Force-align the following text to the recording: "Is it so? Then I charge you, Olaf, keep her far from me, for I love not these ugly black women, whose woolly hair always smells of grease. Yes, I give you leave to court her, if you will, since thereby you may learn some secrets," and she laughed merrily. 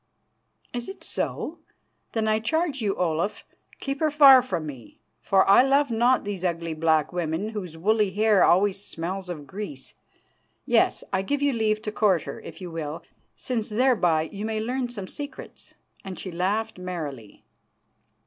"Is 0.73 0.89
it 0.89 1.03
so? 1.03 1.59
Then 2.13 2.27
I 2.27 2.39
charge 2.39 2.81
you, 2.81 2.95
Olaf, 2.95 3.43
keep 3.79 3.99
her 3.99 4.09
far 4.09 4.41
from 4.41 4.65
me, 4.65 4.99
for 5.21 5.47
I 5.47 5.61
love 5.61 5.91
not 5.91 6.23
these 6.23 6.43
ugly 6.43 6.73
black 6.73 7.13
women, 7.13 7.49
whose 7.49 7.77
woolly 7.77 8.09
hair 8.09 8.43
always 8.43 8.83
smells 8.83 9.29
of 9.29 9.45
grease. 9.45 9.93
Yes, 10.65 11.03
I 11.13 11.21
give 11.21 11.43
you 11.43 11.53
leave 11.53 11.83
to 11.83 11.91
court 11.91 12.23
her, 12.23 12.41
if 12.41 12.59
you 12.61 12.71
will, 12.71 13.03
since 13.35 13.69
thereby 13.69 14.23
you 14.23 14.43
may 14.43 14.59
learn 14.59 14.89
some 14.89 15.05
secrets," 15.07 15.75
and 16.03 16.17
she 16.17 16.31
laughed 16.31 16.79
merrily. 16.79 17.43